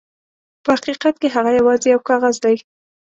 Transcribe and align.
په 0.63 0.69
حقیقت 0.75 1.15
کې 1.21 1.27
هغه 1.35 1.51
یواځې 1.59 1.87
یو 1.93 2.01
کاغذ 2.09 2.35
دی. 2.45 2.57